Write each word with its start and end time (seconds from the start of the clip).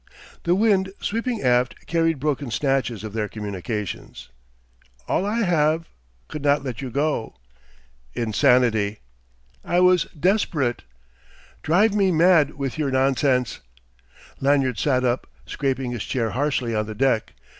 The 0.45 0.55
wind, 0.55 0.93
sweeping 0.99 1.43
aft, 1.43 1.85
carried 1.85 2.19
broken 2.19 2.49
snatches 2.49 3.03
of 3.03 3.13
their 3.13 3.29
communications:"... 3.29 4.29
all 5.07 5.27
I 5.27 5.43
have... 5.43 5.89
could 6.27 6.41
not 6.41 6.63
let 6.63 6.81
you 6.81 6.89
go...." 6.89 7.35
"Insanity!" 8.15 8.97
"I 9.63 9.79
was 9.79 10.05
desperate....""... 10.05 10.81
drive 11.61 11.93
me 11.93 12.11
mad 12.11 12.55
with 12.55 12.79
your 12.79 12.89
nonsense...." 12.89 13.59
Lanyard 14.39 14.79
sat 14.79 15.03
up, 15.05 15.27
scraping 15.45 15.91
his 15.91 16.03
chair 16.03 16.31
harshly 16.31 16.73
on 16.73 16.87
the 16.87 16.95
deck. 16.95 17.33